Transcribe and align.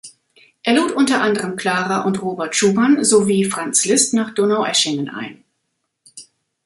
Er 0.63 0.73
lud 0.73 0.93
unter 0.93 1.21
anderem 1.21 1.55
Clara 1.57 2.01
und 2.05 2.23
Robert 2.23 2.55
Schumann 2.55 3.05
sowie 3.05 3.45
Franz 3.45 3.85
Liszt 3.85 4.15
nach 4.15 4.33
Donaueschingen 4.33 5.09
ein. 5.09 5.43